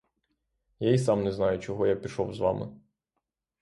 Я 0.79 0.91
й 0.91 0.97
сам 0.97 1.23
не 1.23 1.31
знаю, 1.31 1.59
чого 1.59 1.87
я 1.87 1.95
пішов 1.95 2.33
з 2.33 2.39
вами. 2.39 2.79